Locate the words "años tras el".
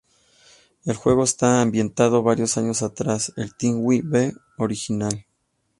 2.57-3.53